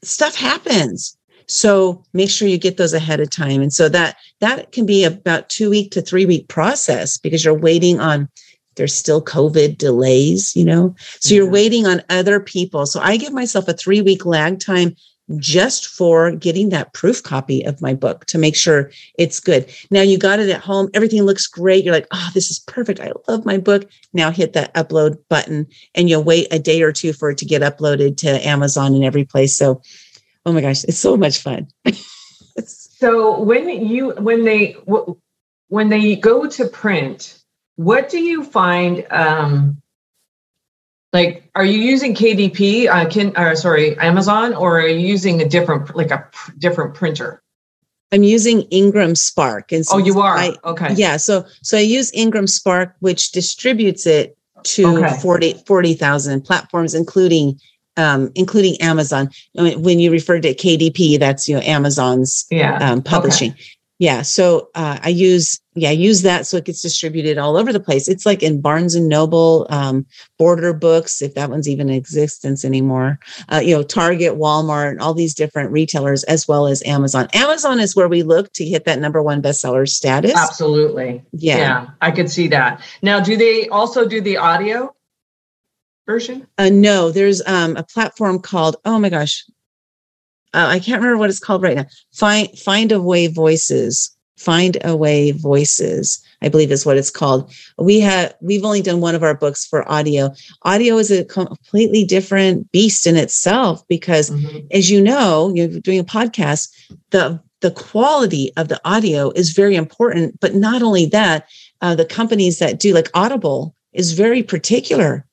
[0.02, 1.17] Stuff happens.
[1.48, 3.62] So make sure you get those ahead of time.
[3.62, 7.54] And so that that can be about two week to three week process because you're
[7.54, 8.30] waiting on
[8.76, 10.96] there's still COVID delays, you know.
[11.20, 11.42] So yeah.
[11.42, 12.86] you're waiting on other people.
[12.86, 14.96] So I give myself a three week lag time
[15.36, 19.70] just for getting that proof copy of my book to make sure it's good.
[19.92, 21.84] Now you got it at home, everything looks great.
[21.84, 23.02] You're like, oh, this is perfect.
[23.02, 23.90] I love my book.
[24.14, 27.46] Now hit that upload button and you'll wait a day or two for it to
[27.46, 29.58] get uploaded to Amazon and every place.
[29.58, 29.82] So
[30.48, 31.68] oh my gosh, it's so much fun.
[32.66, 34.78] so when you when they
[35.68, 37.40] when they go to print,
[37.76, 39.06] what do you find?
[39.12, 39.82] Um,
[41.14, 42.88] like, are you using KDP?
[42.88, 46.96] Uh, can or sorry, Amazon, or are you using a different like a pr- different
[46.96, 47.44] printer?
[48.14, 49.74] I'm using Ingram Spark.
[49.74, 50.94] And so oh, you are I, okay.
[50.94, 55.20] Yeah, so so I use Ingram Spark, which distributes it to okay.
[55.22, 57.60] 40 40,000 platforms, including
[57.98, 59.30] um, including Amazon.
[59.56, 62.78] When you refer to KDP, that's you know Amazon's yeah.
[62.78, 63.52] um, publishing.
[63.52, 63.64] Okay.
[64.00, 67.74] Yeah, so uh, I use yeah I use that so it gets distributed all over
[67.74, 68.08] the place.
[68.08, 70.06] It's like in Barnes and Noble, um,
[70.38, 73.18] Border Books, if that one's even in existence anymore.
[73.52, 77.28] Uh, you know, Target, Walmart, all these different retailers, as well as Amazon.
[77.34, 80.36] Amazon is where we look to hit that number one bestseller status.
[80.36, 81.24] Absolutely.
[81.32, 82.80] Yeah, yeah, I could see that.
[83.02, 84.94] Now, do they also do the audio?
[86.08, 86.48] Version?
[86.58, 89.46] Uh, no, there's um, a platform called, oh my gosh,
[90.54, 91.86] uh, I can't remember what it's called right now.
[92.14, 94.18] Find Findaway Voices.
[94.40, 97.52] Findaway Voices, I believe is what it's called.
[97.78, 100.32] We have we've only done one of our books for audio.
[100.64, 104.68] Audio is a completely different beast in itself because, mm-hmm.
[104.72, 106.70] as you know, you're doing a podcast.
[107.10, 111.48] The the quality of the audio is very important, but not only that,
[111.82, 115.26] uh, the companies that do like Audible is very particular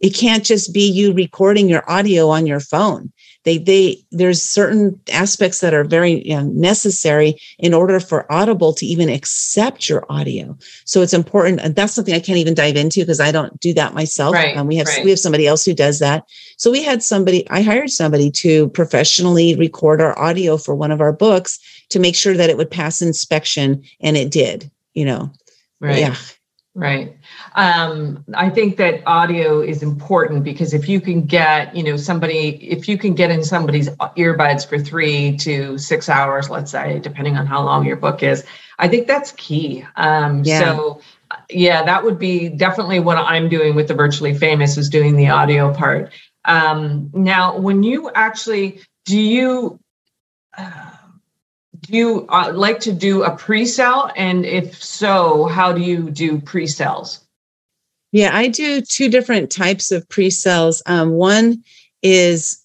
[0.00, 3.12] it can't just be you recording your audio on your phone.
[3.44, 8.74] They they there's certain aspects that are very you know, necessary in order for audible
[8.74, 10.56] to even accept your audio.
[10.84, 13.72] So it's important and that's something i can't even dive into because i don't do
[13.74, 14.34] that myself.
[14.34, 15.04] Right, um, we have right.
[15.04, 16.24] we have somebody else who does that.
[16.56, 21.00] So we had somebody i hired somebody to professionally record our audio for one of
[21.00, 21.58] our books
[21.90, 25.30] to make sure that it would pass inspection and it did you know.
[25.80, 25.98] Right.
[25.98, 26.16] Yeah
[26.80, 27.14] Right.
[27.56, 32.56] Um, I think that audio is important because if you can get, you know, somebody,
[32.66, 37.36] if you can get in somebody's earbuds for three to six hours, let's say, depending
[37.36, 38.46] on how long your book is,
[38.78, 39.84] I think that's key.
[39.96, 40.60] Um, yeah.
[40.60, 41.02] So,
[41.50, 45.28] yeah, that would be definitely what I'm doing with the virtually famous is doing the
[45.28, 46.14] audio part.
[46.46, 49.78] Um, now, when you actually do you.
[50.56, 50.89] Uh,
[51.80, 54.10] do you uh, like to do a pre-sale?
[54.16, 57.24] And if so how do you do pre-sales?
[58.12, 60.82] Yeah i do two different types of pre-sales.
[60.86, 61.62] Um, one
[62.02, 62.60] is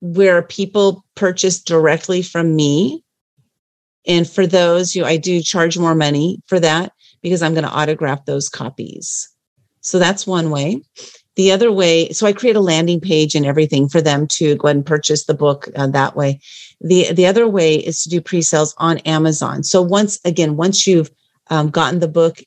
[0.00, 3.04] where people purchase directly from me.
[4.06, 7.70] And for those you i do charge more money for that because i'm going to
[7.70, 9.28] autograph those copies.
[9.80, 10.82] So that's one way
[11.38, 14.68] the other way so i create a landing page and everything for them to go
[14.68, 16.40] and purchase the book uh, that way.
[16.82, 19.62] The the other way is to do pre-sales on amazon.
[19.62, 21.10] So once again once you've
[21.48, 22.40] um, gotten the book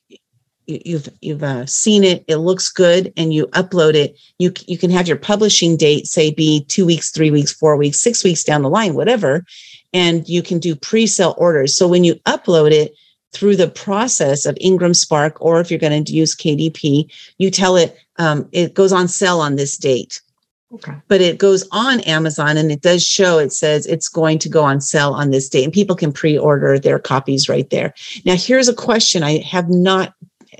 [0.66, 4.90] you've you've uh, seen it it looks good and you upload it you you can
[4.90, 8.62] have your publishing date say be two weeks three weeks four weeks six weeks down
[8.62, 9.44] the line whatever
[9.92, 11.76] and you can do pre-sale orders.
[11.76, 12.94] So when you upload it
[13.32, 17.76] through the process of Ingram Spark, or if you're going to use KDP, you tell
[17.76, 20.20] it um, it goes on sale on this date.
[20.74, 20.92] Okay.
[21.08, 24.62] But it goes on Amazon and it does show it says it's going to go
[24.64, 27.92] on sale on this date and people can pre-order their copies right there.
[28.24, 30.14] Now here's a question I have not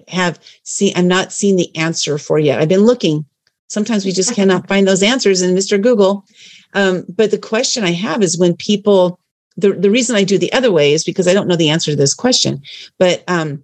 [0.08, 2.60] have seen I'm not seen the answer for yet.
[2.60, 3.24] I've been looking.
[3.68, 5.80] Sometimes we just cannot find those answers in Mr.
[5.80, 6.26] Google.
[6.74, 9.18] Um, but the question I have is when people
[9.56, 11.90] the, the reason I do the other way is because I don't know the answer
[11.90, 12.62] to this question.
[12.98, 13.62] But um,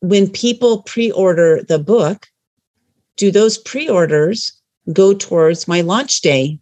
[0.00, 2.26] when people pre-order the book,
[3.18, 4.52] do those pre-orders
[4.92, 6.58] go towards my launch day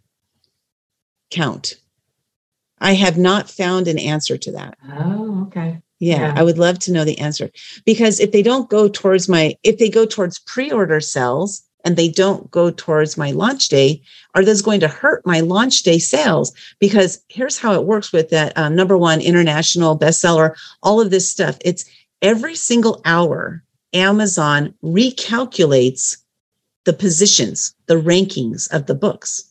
[1.31, 1.75] count?
[2.79, 4.77] I have not found an answer to that.
[4.89, 5.81] Oh, okay.
[5.99, 6.33] Yeah, Yeah.
[6.35, 7.49] I would love to know the answer
[7.85, 11.95] because if they don't go towards my, if they go towards pre order sales and
[11.95, 14.01] they don't go towards my launch day,
[14.35, 16.51] are those going to hurt my launch day sales?
[16.79, 21.29] Because here's how it works with that um, number one international bestseller, all of this
[21.29, 21.57] stuff.
[21.63, 21.85] It's
[22.21, 26.17] every single hour, Amazon recalculates
[26.87, 29.43] the positions, the rankings of the books.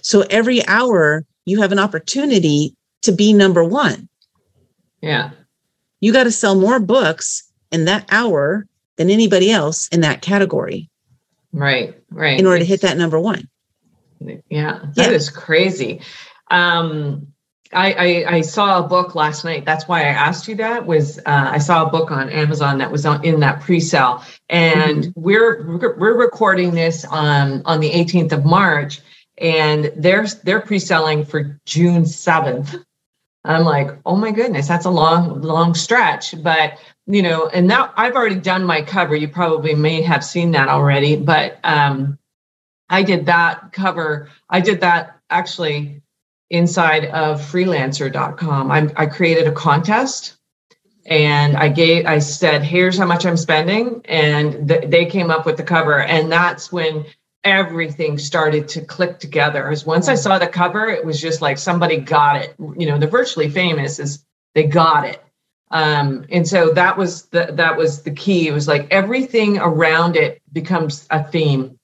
[0.00, 4.08] So every hour, you have an opportunity to be number one.
[5.02, 5.30] Yeah.
[6.00, 8.66] You got to sell more books in that hour
[8.96, 10.88] than anybody else in that category
[11.52, 12.00] Right.
[12.10, 12.40] Right.
[12.40, 13.46] in order to hit that number one.
[14.48, 15.40] Yeah, that is Yeah.
[15.40, 16.00] crazy.
[16.50, 17.26] Um,
[17.72, 19.64] I, I I saw a book last night.
[19.64, 20.86] That's why I asked you that.
[20.86, 25.04] Was uh, I saw a book on Amazon that was on, in that pre-sale, and
[25.04, 25.20] Mm-hmm.
[25.20, 29.00] we're we're recording this on on the 18th of March,
[29.38, 32.82] and they're they're pre-selling for June 7th.
[33.44, 37.92] I'm like, oh my goodness, that's a long long stretch, but you know, and now
[37.96, 39.16] I've already done my cover.
[39.16, 42.18] You probably may have seen that already, but um,
[42.90, 44.28] I did that cover.
[44.48, 46.02] I did that actually
[46.50, 48.70] inside of freelancer.com.
[48.70, 50.36] I, I created a contest
[51.06, 54.02] and I gave, I said, here's how much I'm spending.
[54.04, 56.02] And th- they came up with the cover.
[56.02, 57.06] And that's when
[57.44, 59.70] everything started to click together.
[59.70, 62.54] As once I saw the cover, it was just like somebody got it.
[62.58, 65.24] You know, the virtually famous is they got it.
[65.70, 68.48] Um, and so that was the that was the key.
[68.48, 71.78] It was like everything around it becomes a theme.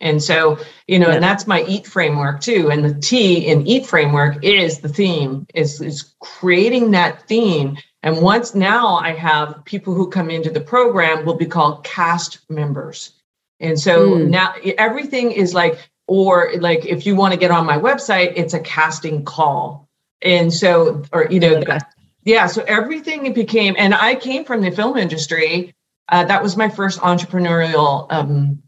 [0.00, 1.14] And so, you know, Yeah.
[1.14, 2.70] and that's my eat framework too.
[2.70, 7.76] And the T in eat framework is the theme, is, is creating that theme.
[8.02, 12.38] And once now I have people who come into the program will be called cast
[12.48, 13.12] members.
[13.60, 14.30] And so Hmm.
[14.30, 18.54] now everything is like, or like if you want to get on my website, it's
[18.54, 19.86] a casting call.
[20.22, 21.78] And so, or, you know, Okay.
[22.24, 25.74] yeah, so everything it became, and I came from the film industry.
[26.08, 28.62] Uh, that was my first entrepreneurial um,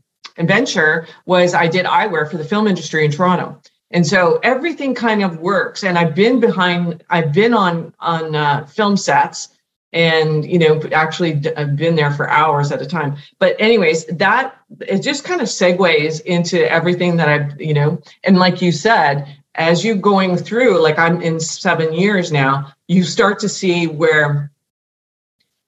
[0.47, 1.07] venture.
[1.27, 5.39] Was I did eyewear for the film industry in Toronto, and so everything kind of
[5.39, 5.85] works.
[5.85, 9.49] And I've been behind, I've been on on uh, film sets,
[9.93, 13.17] and you know, actually, i've been there for hours at a time.
[13.39, 18.39] But anyways, that it just kind of segues into everything that I've, you know, and
[18.39, 23.39] like you said, as you going through, like I'm in seven years now, you start
[23.41, 24.51] to see where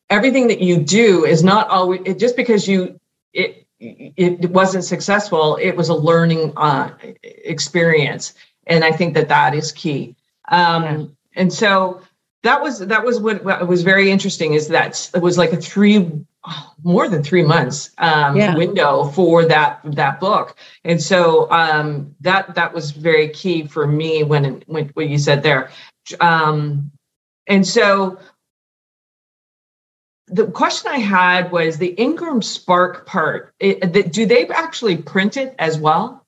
[0.08, 2.98] everything that you do is not always it, just because you
[3.32, 3.63] it
[4.16, 5.56] it wasn't successful.
[5.60, 6.90] It was a learning uh,
[7.22, 8.34] experience,
[8.66, 10.16] and I think that that is key.
[10.50, 12.00] Um, And so
[12.44, 15.56] that was that was what, what was very interesting is that it was like a
[15.56, 16.10] three
[16.84, 18.54] more than three months um, Yeah.
[18.54, 24.22] window for that that book and so um, that that was very key for me
[24.22, 25.70] when when what you said there
[26.20, 26.90] um,
[27.48, 28.18] and so
[30.26, 33.54] the question I had was the Ingram Spark part.
[33.60, 36.24] It, do they actually print it as well?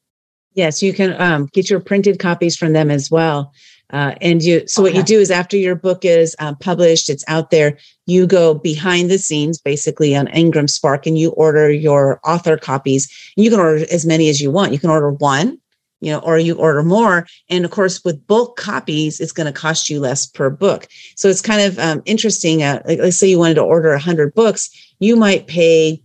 [0.55, 3.53] Yes, you can um, get your printed copies from them as well.
[3.91, 7.25] Uh, and you, so what you do is after your book is um, published, it's
[7.29, 7.79] out there.
[8.07, 13.09] You go behind the scenes, basically on Ingram Spark, and you order your author copies.
[13.37, 14.73] You can order as many as you want.
[14.73, 15.59] You can order one,
[16.01, 17.27] you know, or you order more.
[17.49, 20.89] And of course, with bulk copies, it's going to cost you less per book.
[21.17, 22.63] So it's kind of um, interesting.
[22.63, 24.69] Uh, like, let's say you wanted to order a hundred books,
[25.01, 26.03] you might pay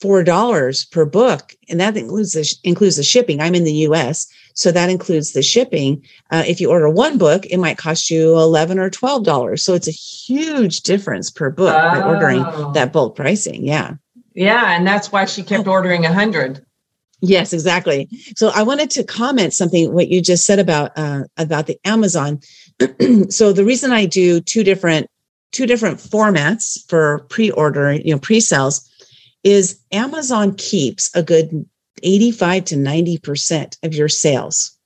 [0.00, 3.40] four dollars per book, and that includes the includes the shipping.
[3.40, 6.02] I'm in the U.S., so that includes the shipping.
[6.30, 9.62] Uh, if you order one book, it might cost you eleven or twelve dollars.
[9.62, 12.72] So it's a huge difference per book by ordering Oh.
[12.72, 13.64] that bulk pricing.
[13.64, 13.94] Yeah.
[14.34, 16.64] Yeah, and that's why she kept ordering a hundred.
[17.24, 18.08] Yes, exactly.
[18.34, 22.40] So I wanted to comment something what you just said about uh, about the Amazon.
[23.30, 25.06] so the reason I do two different
[25.52, 28.90] two different formats for pre-order, you know, pre-sales,
[29.44, 31.64] is Amazon keeps a good
[32.02, 34.76] eighty-five to ninety percent of your sales.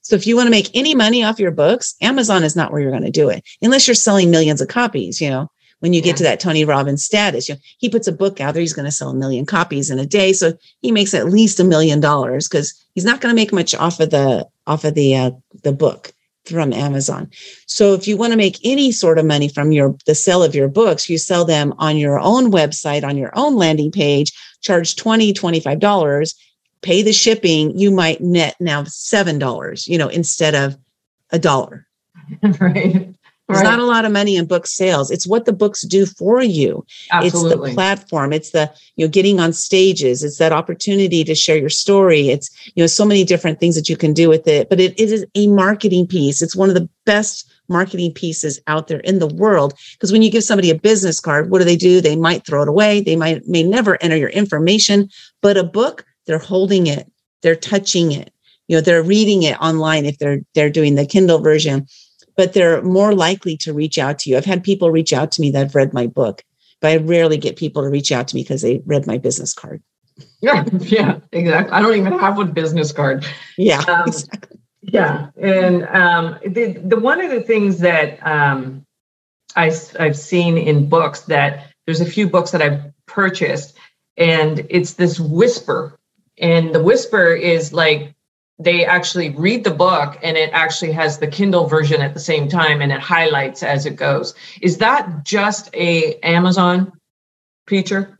[0.00, 2.80] So if you want to make any money off your books, Amazon is not where
[2.80, 5.20] you're going to do it, unless you're selling millions of copies.
[5.20, 5.48] You know,
[5.82, 6.14] when you get yeah.
[6.14, 7.48] to that Tony Robbins status.
[7.48, 9.90] You know, he puts a book out there, he's going to sell a million copies
[9.90, 10.32] in a day.
[10.32, 13.74] So he makes at least a million dollars because he's not going to make much
[13.74, 15.30] off of the off of the uh,
[15.64, 16.12] the book
[16.44, 17.28] from Amazon.
[17.66, 20.54] So if you want to make any sort of money from your the sale of
[20.54, 24.94] your books, you sell them on your own website, on your own landing page, charge
[24.94, 26.36] 20, 25 dollars,
[26.82, 30.76] pay the shipping, you might net now $7, you know, instead of
[31.30, 31.88] a dollar.
[32.60, 33.14] right.
[33.52, 33.70] There's right.
[33.70, 35.10] not a lot of money in book sales.
[35.10, 36.84] It's what the books do for you.
[37.10, 37.52] Absolutely.
[37.52, 38.32] It's the platform.
[38.32, 40.24] It's the, you know, getting on stages.
[40.24, 42.28] It's that opportunity to share your story.
[42.28, 44.68] It's, you know, so many different things that you can do with it.
[44.68, 46.42] But it, it is a marketing piece.
[46.42, 49.74] It's one of the best marketing pieces out there in the world.
[49.92, 52.00] Because when you give somebody a business card, what do they do?
[52.00, 53.00] They might throw it away.
[53.00, 55.08] They might may never enter your information.
[55.40, 57.10] But a book, they're holding it,
[57.42, 58.32] they're touching it.
[58.68, 61.86] You know, they're reading it online if they're they're doing the Kindle version
[62.36, 64.36] but they're more likely to reach out to you.
[64.36, 66.42] I've had people reach out to me that have read my book,
[66.80, 69.52] but I rarely get people to reach out to me because they read my business
[69.52, 69.82] card.
[70.42, 71.72] Yeah, yeah, exactly.
[71.72, 73.24] I don't even have a business card.
[73.56, 74.58] Yeah, um, exactly.
[74.82, 78.84] Yeah, and um, the the one of the things that um,
[79.56, 83.76] I I've seen in books that there's a few books that I've purchased,
[84.16, 85.98] and it's this whisper,
[86.38, 88.14] and the whisper is like
[88.58, 92.48] they actually read the book and it actually has the kindle version at the same
[92.48, 96.92] time and it highlights as it goes is that just a amazon
[97.66, 98.16] feature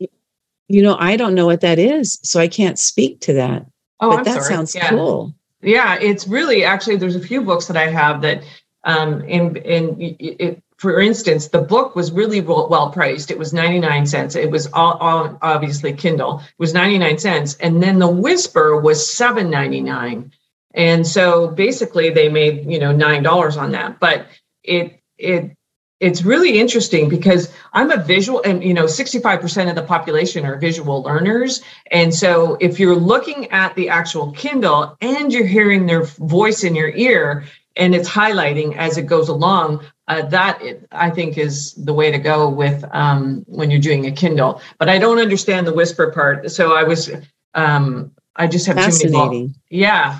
[0.69, 3.67] you know i don't know what that is so i can't speak to that
[4.01, 4.55] oh but I'm that sorry.
[4.55, 4.89] sounds yeah.
[4.89, 8.43] cool yeah it's really actually there's a few books that i have that
[8.85, 13.31] um in in it, for instance, the book was really well priced.
[13.31, 14.35] It was 99 cents.
[14.35, 16.41] It was all, all, obviously Kindle.
[16.41, 17.55] It was 99 cents.
[17.59, 20.33] And then the Whisper was 7.99.
[20.75, 24.01] And so basically they made, you know, $9 on that.
[24.01, 24.27] But
[24.65, 25.57] it it
[26.01, 30.59] it's really interesting because I'm a visual and you know 65% of the population are
[30.59, 31.63] visual learners
[31.93, 36.75] and so if you're looking at the actual Kindle and you're hearing their voice in
[36.75, 37.45] your ear
[37.77, 42.19] and it's highlighting as it goes along uh, that I think is the way to
[42.19, 44.61] go with um, when you're doing a Kindle.
[44.79, 47.11] But I don't understand the whisper part, so I was
[47.55, 49.13] um, I just have fascinating.
[49.13, 50.19] Too many yeah,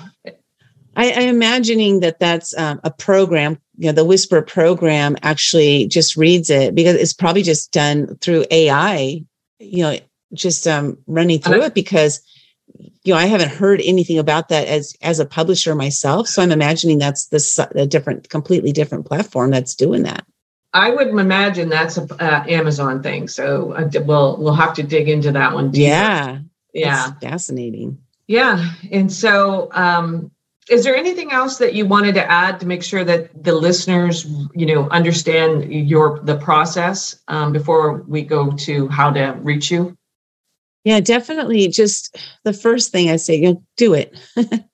[0.95, 3.59] I, am imagining that that's um, a program.
[3.77, 8.45] You know, the Whisper program actually just reads it because it's probably just done through
[8.51, 9.23] AI.
[9.59, 9.97] You know,
[10.33, 12.21] just um, running through it because
[13.03, 16.27] you know I haven't heard anything about that as as a publisher myself.
[16.27, 20.25] So I'm imagining that's the a different, completely different platform that's doing that.
[20.73, 23.27] I would imagine that's a uh, Amazon thing.
[23.27, 25.71] So uh, we'll we'll have to dig into that one.
[25.71, 25.89] Deeper.
[25.89, 26.39] Yeah,
[26.73, 27.99] yeah, fascinating.
[28.27, 30.31] Yeah, and so um,
[30.69, 34.25] is there anything else that you wanted to add to make sure that the listeners
[34.55, 39.95] you know understand your the process um, before we go to how to reach you
[40.83, 44.17] yeah definitely just the first thing i say you know, do it.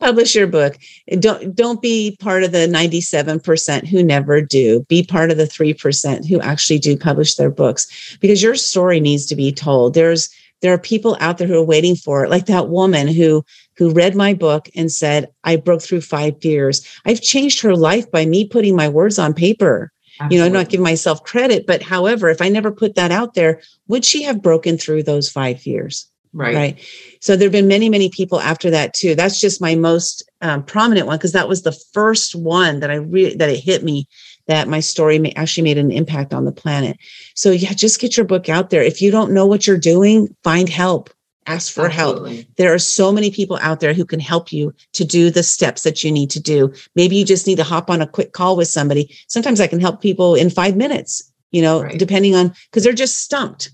[0.00, 0.78] Publish your book.
[1.18, 4.82] Don't don't be part of the 97% who never do.
[4.88, 9.26] Be part of the 3% who actually do publish their books because your story needs
[9.26, 9.92] to be told.
[9.92, 10.30] There's
[10.62, 12.30] there are people out there who are waiting for it.
[12.30, 13.44] Like that woman who
[13.76, 16.86] who read my book and said i broke through five fears.
[17.04, 20.36] I've changed her life by me putting my words on paper Absolutely.
[20.36, 23.60] you know not giving myself credit but however if i never put that out there
[23.88, 26.06] would she have broken through those five years?
[26.32, 26.86] right right
[27.20, 30.62] so there have been many many people after that too that's just my most um,
[30.64, 34.06] prominent one because that was the first one that i really that it hit me
[34.50, 36.98] that my story may, actually made an impact on the planet.
[37.34, 38.82] So yeah, just get your book out there.
[38.82, 41.08] If you don't know what you're doing, find help.
[41.50, 42.36] Ask for Absolutely.
[42.36, 42.46] help.
[42.56, 45.82] There are so many people out there who can help you to do the steps
[45.82, 46.72] that you need to do.
[46.94, 49.14] Maybe you just need to hop on a quick call with somebody.
[49.26, 51.98] Sometimes I can help people in five minutes, you know, right.
[51.98, 53.70] depending on because they're just stumped.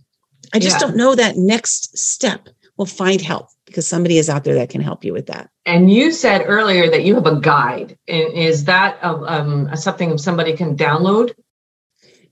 [0.55, 0.87] I just yeah.
[0.87, 2.49] don't know that next step.
[2.79, 5.51] Well, find help because somebody is out there that can help you with that.
[5.67, 7.99] And you said earlier that you have a guide.
[8.07, 11.35] Is that a, um, something somebody can download?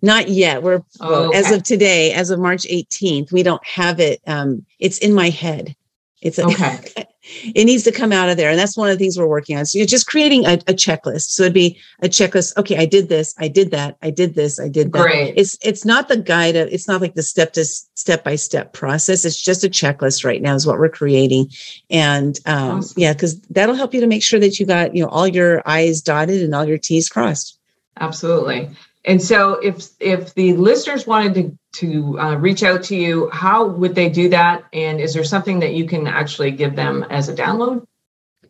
[0.04, 0.62] Not yet.
[0.62, 1.38] We're oh, okay.
[1.38, 4.20] as of today, as of March 18th, we don't have it.
[4.26, 5.74] Um, it's in my head.
[6.20, 7.06] It's a, okay.
[7.22, 8.50] it needs to come out of there.
[8.50, 9.64] And that's one of the things we're working on.
[9.64, 11.30] So you're just creating a, a, checklist.
[11.30, 12.54] So it'd be a checklist.
[12.58, 15.02] Okay, I did this, I did that, I did this, I did that.
[15.02, 15.38] Great.
[15.38, 18.74] It's it's not the guide of, it's not like the step to step by step
[18.74, 19.24] process.
[19.24, 21.48] It's just a checklist right now is what we're creating.
[21.88, 23.00] And um, awesome.
[23.00, 25.62] yeah, because that'll help you to make sure that you got, you know, all your
[25.64, 27.58] I's dotted and all your T's crossed.
[27.98, 28.68] Absolutely.
[29.04, 33.66] And so if if the listeners wanted to to uh, reach out to you, how
[33.66, 34.64] would they do that?
[34.72, 37.84] And is there something that you can actually give them as a download?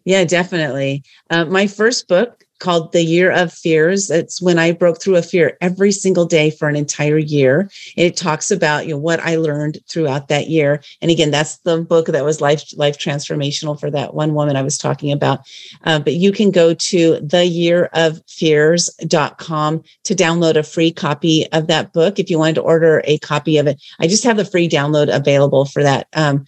[0.05, 1.03] Yeah, definitely.
[1.31, 4.11] Uh, my first book, called The Year of Fears.
[4.11, 7.71] It's when I broke through a fear every single day for an entire year.
[7.97, 10.83] And it talks about, you know, what I learned throughout that year.
[11.01, 14.63] And again, that's the book that was life, life transformational for that one woman I
[14.63, 15.41] was talking about.
[15.85, 22.19] Uh, but you can go to theyearoffears.com to download a free copy of that book.
[22.19, 25.15] If you wanted to order a copy of it, I just have the free download
[25.15, 26.09] available for that.
[26.15, 26.47] Um,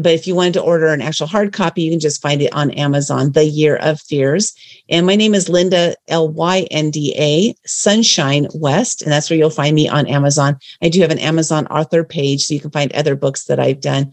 [0.00, 2.52] but if you wanted to order an actual hard copy, you can just find it
[2.52, 4.54] on Amazon, The Year of Fears.
[4.88, 9.02] And my name is Lynda, L Y N D A, Sunshine West.
[9.02, 10.58] And that's where you'll find me on Amazon.
[10.82, 13.80] I do have an Amazon author page, so you can find other books that I've
[13.80, 14.12] done.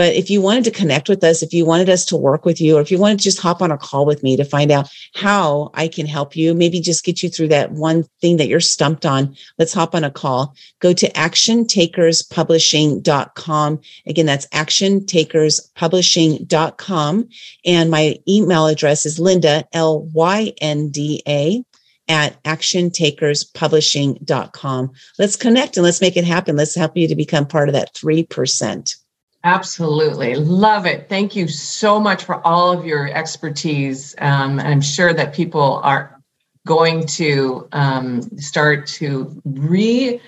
[0.00, 2.58] But if you wanted to connect with us, if you wanted us to work with
[2.58, 4.70] you, or if you wanted to just hop on a call with me to find
[4.70, 8.48] out how I can help you, maybe just get you through that one thing that
[8.48, 10.54] you're stumped on, let's hop on a call.
[10.78, 13.80] Go to actiontakerspublishing.com.
[14.06, 17.28] Again, that's actiontakerspublishing.com.
[17.66, 21.62] And my email address is Lynda, L Y N D A
[22.08, 24.92] at actiontakerspublishing.com.
[25.18, 26.56] Let's connect and let's make it happen.
[26.56, 28.96] Let's help you to become part of that 3%.
[29.42, 30.34] Absolutely.
[30.34, 31.08] Love it.
[31.08, 34.14] Thank you so much for all of your expertise.
[34.18, 36.20] Um, I'm sure that people are
[36.66, 40.20] going to um, start to re,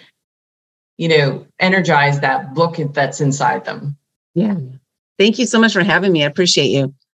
[0.97, 3.97] you know, energize that book that's inside them.
[4.35, 4.57] Yeah.
[5.19, 6.25] Thank you so much for having me.
[6.25, 6.95] I appreciate you.